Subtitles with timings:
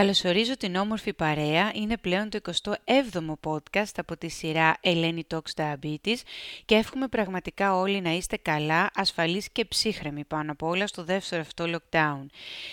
[0.00, 1.70] Καλωσορίζω την όμορφη παρέα.
[1.74, 2.38] Είναι πλέον το
[2.84, 6.16] 27ο podcast από τη σειρά Ελένη Talks Diabetes
[6.64, 11.40] και εύχομαι πραγματικά όλοι να είστε καλά, ασφαλείς και ψύχρεμοι πάνω απ' όλα στο δεύτερο
[11.40, 12.26] αυτό lockdown.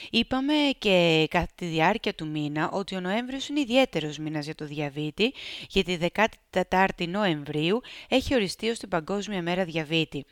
[0.10, 4.66] Είπαμε και κατά τη διάρκεια του μήνα ότι ο Νοέμβριος είναι ιδιαίτερος μήνας για το
[4.66, 5.34] διαβήτη,
[5.70, 6.00] γιατί
[6.52, 10.26] 14η Νοεμβρίου έχει οριστεί ως την Παγκόσμια Μέρα Διαβήτη.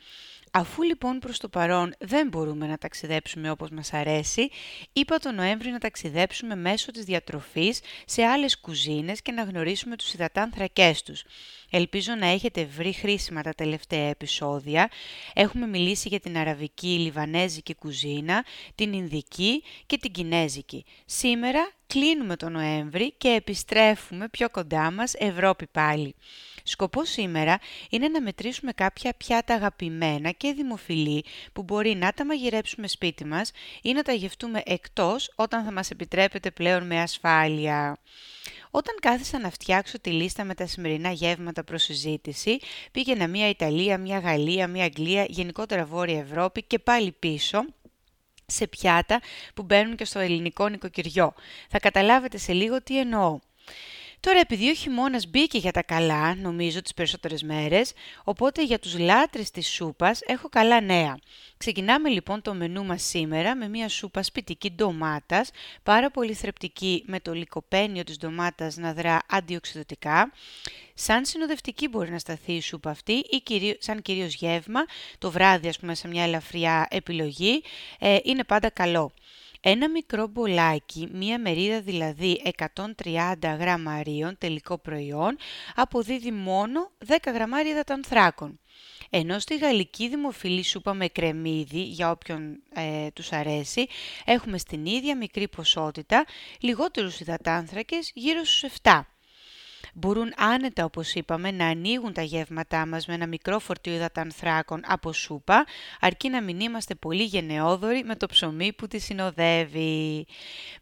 [0.58, 4.48] Αφού λοιπόν προς το παρόν δεν μπορούμε να ταξιδέψουμε όπως μας αρέσει,
[4.92, 10.12] είπα το Νοέμβρη να ταξιδέψουμε μέσω της διατροφής σε άλλες κουζίνες και να γνωρίσουμε τους
[10.12, 11.24] υδατάνθρακές τους.
[11.70, 14.90] Ελπίζω να έχετε βρει χρήσιμα τα τελευταία επεισόδια.
[15.34, 20.84] Έχουμε μιλήσει για την αραβική, λιβανέζικη κουζίνα, την Ινδική και την Κινέζικη.
[21.04, 26.14] Σήμερα κλείνουμε το Νοέμβρη και επιστρέφουμε πιο κοντά μας Ευρώπη πάλι.
[26.62, 27.58] Σκοπός σήμερα
[27.90, 33.50] είναι να μετρήσουμε κάποια πιάτα αγαπημένα και δημοφιλή που μπορεί να τα μαγειρέψουμε σπίτι μας
[33.82, 37.98] ή να τα γευτούμε εκτός όταν θα μας επιτρέπεται πλέον με ασφάλεια.
[38.76, 42.58] Όταν κάθισα να φτιάξω τη λίστα με τα σημερινά γεύματα προς συζήτηση,
[42.92, 47.64] πήγαινα μία Ιταλία, μία Γαλλία, μία Αγγλία, γενικότερα Βόρεια Ευρώπη και πάλι πίσω
[48.46, 49.20] σε πιάτα
[49.54, 51.34] που μπαίνουν και στο ελληνικό νοικοκυριό.
[51.68, 53.38] Θα καταλάβετε σε λίγο τι εννοώ.
[54.26, 57.92] Τώρα επειδή ο χειμώνας μπήκε για τα καλά, νομίζω τις περισσότερες μέρες,
[58.24, 61.18] οπότε για τους λάτρες της σούπας έχω καλά νέα.
[61.56, 65.50] Ξεκινάμε λοιπόν το μενού μας σήμερα με μια σούπα σπιτική ντομάτας,
[65.82, 70.32] πάρα πολύ θρεπτική με το λικοπένιο της ντομάτας να δρά αντιοξυδοτικά.
[70.94, 73.42] Σαν συνοδευτική μπορεί να σταθεί η σούπα αυτή ή
[73.78, 74.84] σαν κυρίως γεύμα,
[75.18, 77.62] το βράδυ ας πούμε σε μια ελαφριά επιλογή,
[77.98, 79.12] ε, είναι πάντα καλό.
[79.68, 82.42] Ένα μικρό μπολάκι, μία μερίδα δηλαδή
[83.02, 85.36] 130 γραμμαρίων τελικό προϊόν,
[85.74, 88.60] αποδίδει μόνο 10 γραμμάρια υδατανθράκων.
[89.10, 93.86] Ενώ στη γαλλική δημοφιλή σούπα με κρεμμύδι, για όποιον ε, τους αρέσει,
[94.24, 96.24] έχουμε στην ίδια μικρή ποσότητα
[96.60, 99.00] λιγότερους υδατάνθρακες γύρω στους 7
[99.94, 105.12] μπορούν άνετα, όπως είπαμε, να ανοίγουν τα γεύματά μας με ένα μικρό φορτίο υδατανθράκων από
[105.12, 105.66] σούπα,
[106.00, 110.26] αρκεί να μην είμαστε πολύ γενναιόδοροι με το ψωμί που τη συνοδεύει.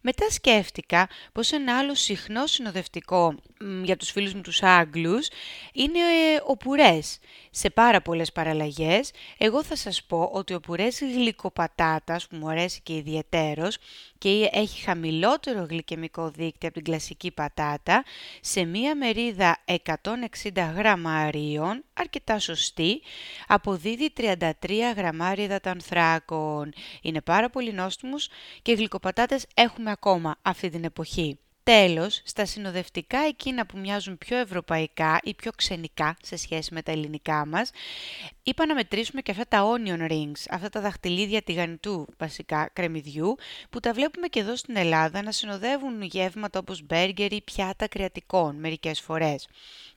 [0.01, 3.35] Μετά σκέφτηκα πως ένα άλλο συχνό συνοδευτικό
[3.83, 5.27] για τους φίλους μου τους Άγγλους
[5.73, 7.19] είναι ε, ο πουρές.
[7.57, 12.81] Σε πάρα πολλές παραλλαγές, εγώ θα σας πω ότι ο πουρές γλυκοπατάτας, που μου αρέσει
[12.81, 13.77] και ιδιαιτέρως,
[14.17, 18.03] και έχει χαμηλότερο γλυκαιμικό δίκτυο από την κλασική πατάτα,
[18.41, 23.01] σε μία μερίδα 160 γραμμαρίων, αρκετά σωστή,
[23.47, 26.73] αποδίδει 33 γραμμάρια υδατανθράκων.
[27.01, 28.29] Είναι πάρα πολύ νόστιμος
[28.61, 31.39] και γλυκοπατάτες έχουμε ακόμα αυτή την εποχή.
[31.65, 36.91] Τέλος, στα συνοδευτικά εκείνα που μοιάζουν πιο ευρωπαϊκά ή πιο ξενικά σε σχέση με τα
[36.91, 37.71] ελληνικά μας,
[38.43, 43.35] είπα να μετρήσουμε και αυτά τα onion rings, αυτά τα δαχτυλίδια τηγανιτού βασικά κρεμμυδιού,
[43.69, 48.55] που τα βλέπουμε και εδώ στην Ελλάδα να συνοδεύουν γεύματα όπως μπέργκερ ή πιάτα κρεατικών
[48.55, 49.47] μερικές φορές.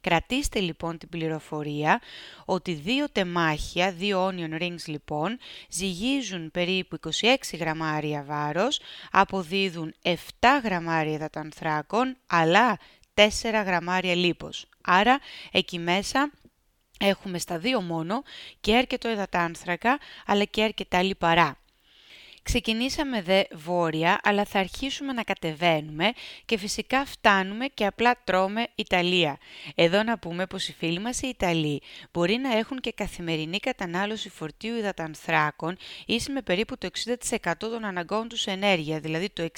[0.00, 2.00] Κρατήστε λοιπόν την πληροφορία
[2.44, 8.80] ότι δύο τεμάχια, δύο onion rings λοιπόν, ζυγίζουν περίπου 26 γραμμάρια βάρος,
[9.10, 10.12] αποδίδουν 7
[10.62, 11.18] γραμμάρια
[11.58, 12.78] υδατανθράκων, αλλά
[13.14, 14.66] 4 γραμμάρια λίπος.
[14.80, 15.18] Άρα
[15.52, 16.30] εκεί μέσα
[16.98, 18.22] έχουμε στα δύο μόνο
[18.60, 21.56] και αρκετό υδατάνθρακα, αλλά και αρκετά λιπαρά.
[22.48, 26.12] Ξεκινήσαμε δε βόρεια, αλλά θα αρχίσουμε να κατεβαίνουμε
[26.44, 29.38] και φυσικά φτάνουμε και απλά τρώμε Ιταλία.
[29.74, 31.82] Εδώ να πούμε πως οι φίλοι μας οι Ιταλοί
[32.12, 35.76] μπορεί να έχουν και καθημερινή κατανάλωση φορτίου υδατανθράκων
[36.06, 36.88] ίση με περίπου το
[37.30, 39.48] 60% των αναγκών τους ενέργεια, δηλαδή το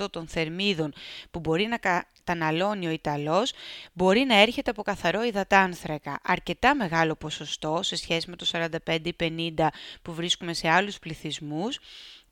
[0.00, 0.92] 60% των θερμίδων
[1.30, 1.76] που μπορεί να
[2.24, 3.52] καταναλώνει ο Ιταλός
[3.92, 6.20] μπορεί να έρχεται από καθαρό υδατάνθρακα.
[6.22, 8.46] Αρκετά μεγάλο ποσοστό σε σχέση με το
[9.18, 9.66] 45-50
[10.02, 11.78] που βρίσκουμε σε άλλους πληθυσμούς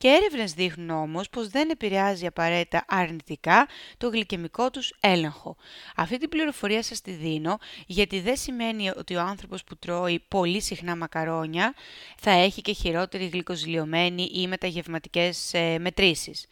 [0.00, 5.56] και έρευνες δείχνουν όμως πως δεν επηρεάζει απαραίτητα αρνητικά το γλυκαιμικό τους έλεγχο.
[5.96, 10.60] Αυτή την πληροφορία σας τη δίνω γιατί δεν σημαίνει ότι ο άνθρωπος που τρώει πολύ
[10.60, 11.74] συχνά μακαρόνια
[12.18, 16.46] θα έχει και χειρότερη γλυκοζηλιωμένη ή μεταγευματικές ε, μετρήσεις.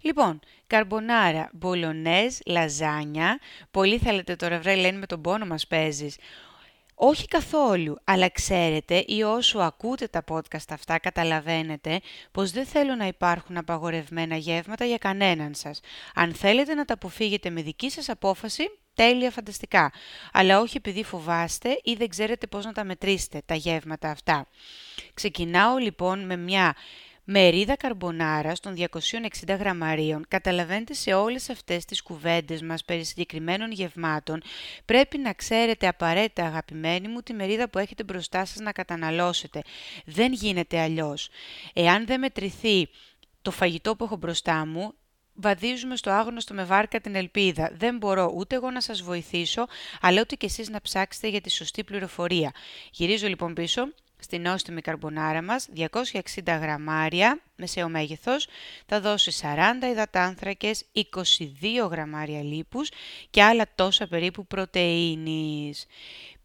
[0.00, 3.38] Λοιπόν, καρμπονάρα, μπολονέζ, λαζάνια.
[3.70, 6.16] Πολύ θέλετε τώρα βρε λένε με τον πόνο μας παίζεις.
[7.00, 12.00] Όχι καθόλου, αλλά ξέρετε ή όσο ακούτε τα podcast αυτά καταλαβαίνετε
[12.32, 15.80] πως δεν θέλω να υπάρχουν απαγορευμένα γεύματα για κανέναν σας.
[16.14, 19.92] Αν θέλετε να τα αποφύγετε με δική σας απόφαση, τέλεια φανταστικά.
[20.32, 24.46] Αλλά όχι επειδή φοβάστε ή δεν ξέρετε πώς να τα μετρήσετε τα γεύματα αυτά.
[25.14, 26.74] Ξεκινάω λοιπόν με μια
[27.30, 34.42] μερίδα καρμπονάρας των 260 γραμμαρίων, καταλαβαίνετε σε όλες αυτές τις κουβέντες μας περί συγκεκριμένων γευμάτων,
[34.84, 39.62] πρέπει να ξέρετε απαραίτητα αγαπημένοι μου τη μερίδα που έχετε μπροστά σας να καταναλώσετε.
[40.04, 41.28] Δεν γίνεται αλλιώς.
[41.72, 42.88] Εάν δεν μετρηθεί
[43.42, 44.94] το φαγητό που έχω μπροστά μου,
[45.34, 47.70] βαδίζουμε στο άγνωστο με βάρκα την ελπίδα.
[47.74, 49.66] Δεν μπορώ ούτε εγώ να σας βοηθήσω,
[50.00, 52.52] αλλά ούτε και εσείς να ψάξετε για τη σωστή πληροφορία.
[52.90, 53.88] Γυρίζω λοιπόν πίσω
[54.18, 58.46] στην νόστιμη καρμπονάρα μας 260 γραμμάρια μεσαίο μέγεθος,
[58.86, 62.90] θα δώσει 40 υδατάνθρακες, 22 γραμμάρια λίπους
[63.30, 65.86] και άλλα τόσα περίπου πρωτεΐνης.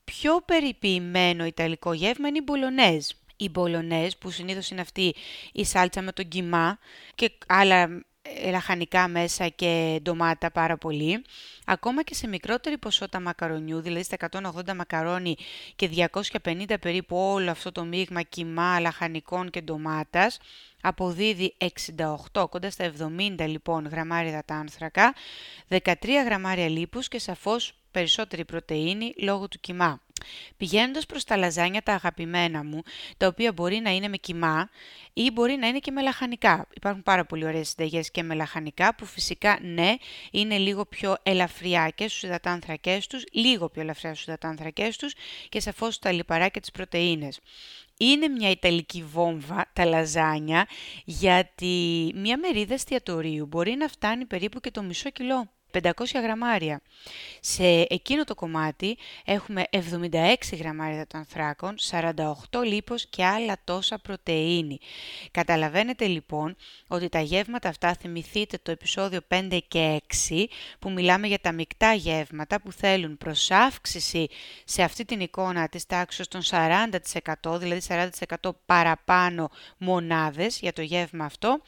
[0.04, 3.08] Πιο περιποιημένο ιταλικό γεύμα είναι η μπολονέζ.
[3.36, 5.16] Οι μπολονέζ που συνήθως είναι αυτή
[5.52, 6.80] η σάλτσα με τον κιμά
[7.16, 8.04] και άλλα
[8.52, 11.24] λαχανικά μέσα και ντομάτα πάρα πολύ.
[11.66, 15.36] Ακόμα και σε μικρότερη ποσότητα μακαρονιού, δηλαδή στα 180 μακαρόνι
[15.75, 15.90] και
[16.44, 20.40] 250 περίπου όλο αυτό το μείγμα κιμά λαχανικών και ντομάτας,
[20.81, 21.56] αποδίδει
[22.34, 22.92] 68, κοντά στα
[23.40, 25.14] 70 λοιπόν γραμμάρια δατάνθρακα,
[25.70, 25.94] 13
[26.25, 30.02] γραμμάρια λίπους και σαφώς περισσότερη πρωτεΐνη λόγω του κιμά.
[30.58, 32.81] Πηγαίνοντας προς τα λαζάνια τα αγαπημένα μου,
[33.18, 34.70] τα οποία μπορεί να είναι με κιμά
[35.14, 36.68] ή μπορεί να είναι και με λαχανικά.
[36.75, 39.96] Υπάρχουν πάρα πολύ ωραίες συνταγές και με λαχανικά που φυσικά ναι
[40.31, 45.14] είναι λίγο πιο ελαφριά και στους υδατάνθρακές τους, λίγο πιο ελαφριά στους υδατάνθρακές τους
[45.50, 47.40] και σαφώς τα λιπαρά και τις πρωτεΐνες.
[47.98, 50.68] Είναι μια ιταλική βόμβα τα λαζάνια
[51.06, 55.52] γιατί μια μερίδα εστιατορίου μπορεί να φτάνει περίπου και το μισό κιλό.
[55.81, 55.92] 500
[56.22, 56.81] γραμμάρια.
[57.40, 64.80] Σε εκείνο το κομμάτι έχουμε 76 γραμμάρια των ανθράκων, 48 λίπος και άλλα τόσα πρωτεΐνη.
[65.31, 66.56] Καταλαβαίνετε λοιπόν
[66.88, 70.46] ότι τα γεύματα αυτά, θυμηθείτε το επεισόδιο 5 και 6,
[70.80, 74.28] που μιλάμε για τα μεικτά γεύματα που θέλουν προσάυξηση
[74.66, 81.25] σε αυτή την εικόνα της τάξης των 40%, δηλαδή 40% παραπάνω μονάδες για το γεύμα
[81.25, 81.62] αυτό,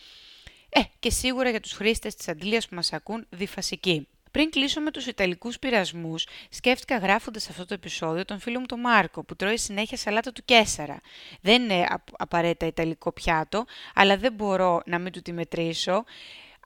[0.77, 4.07] ε, και σίγουρα για τους χρήστες της αντλίας που μας ακούν διφασική.
[4.31, 8.79] Πριν κλείσω με τους Ιταλικούς πειρασμούς, σκέφτηκα γράφοντας αυτό το επεισόδιο τον φίλο μου τον
[8.79, 10.99] Μάρκο, που τρώει συνέχεια σαλάτα του Κέσσαρα.
[11.41, 11.85] Δεν είναι
[12.17, 16.03] απαραίτητα Ιταλικό πιάτο, αλλά δεν μπορώ να μην του τη μετρήσω.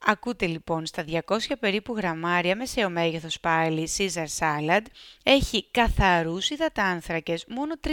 [0.06, 4.82] Ακούτε λοιπόν στα 200 περίπου γραμμάρια μεσαίο μέγεθος πάλι Caesar Salad
[5.24, 7.90] έχει καθαρούς υδατάνθρακες μόνο 3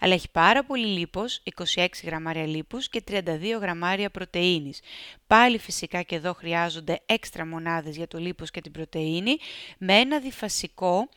[0.00, 1.42] αλλά έχει πάρα πολύ λίπος,
[1.74, 3.22] 26 γραμμάρια λίπους και 32
[3.60, 4.80] γραμμάρια πρωτεΐνης.
[5.26, 9.36] Πάλι φυσικά και εδώ χρειάζονται έξτρα μονάδες για το λίπος και την πρωτεΐνη
[9.78, 11.08] με ένα διφασικό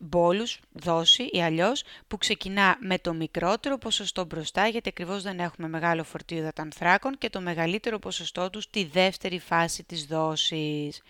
[0.00, 5.68] μπόλους, δόση ή αλλιώς που ξεκινά με το μικρότερο ποσοστό μπροστά γιατί ακριβώς δεν έχουμε
[5.68, 11.02] μεγάλο φορτίο υδατανθράκων και το μεγαλύτερο ποσοστό τους στη δεύτερη φάση της δόσης.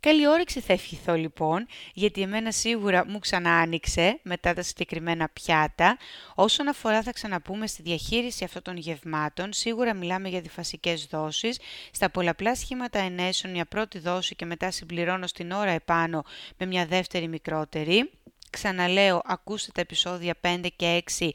[0.00, 5.98] Καλή όρεξη θα ευχηθώ λοιπόν, γιατί εμένα σίγουρα μου ξανά άνοιξε μετά τα συγκεκριμένα πιάτα.
[6.34, 11.60] Όσον αφορά θα ξαναπούμε στη διαχείριση αυτών των γευμάτων, σίγουρα μιλάμε για διφασικές δόσεις.
[11.92, 16.24] Στα πολλαπλά σχήματα ενέσεων μια πρώτη δόση και μετά συμπληρώνω στην ώρα επάνω
[16.56, 18.10] με μια δεύτερη μικρότερη.
[18.50, 21.28] Ξαναλέω, ακούστε τα επεισόδια 5 και 6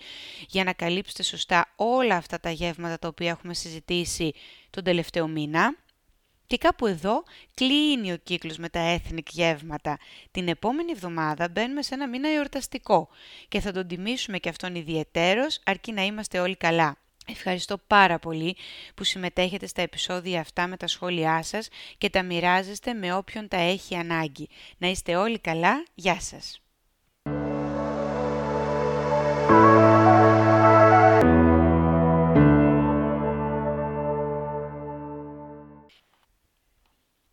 [0.47, 4.33] για να καλύψετε σωστά όλα αυτά τα γεύματα τα οποία έχουμε συζητήσει
[4.69, 5.75] τον τελευταίο μήνα.
[6.47, 9.97] Και κάπου εδώ κλείνει ο κύκλος με τα ethnic γεύματα.
[10.31, 13.09] Την επόμενη εβδομάδα μπαίνουμε σε ένα μήνα εορταστικό
[13.47, 16.97] και θα τον τιμήσουμε και αυτόν ιδιαιτέρως αρκεί να είμαστε όλοι καλά.
[17.27, 18.55] Ευχαριστώ πάρα πολύ
[18.95, 23.57] που συμμετέχετε στα επεισόδια αυτά με τα σχόλιά σας και τα μοιράζεστε με όποιον τα
[23.57, 24.49] έχει ανάγκη.
[24.77, 25.85] Να είστε όλοι καλά.
[25.93, 26.64] Γεια σας!